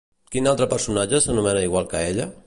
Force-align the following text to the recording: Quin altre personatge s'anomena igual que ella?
Quin 0.35 0.47
altre 0.51 0.67
personatge 0.71 1.21
s'anomena 1.27 1.63
igual 1.69 1.89
que 1.93 2.03
ella? 2.15 2.27